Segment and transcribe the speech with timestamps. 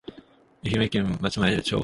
[0.63, 1.75] 愛媛県松前町